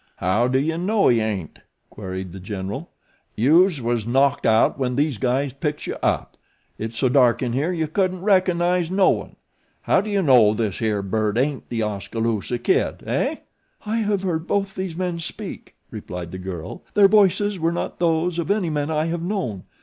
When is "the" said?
2.31-2.39, 11.69-11.83, 16.31-16.39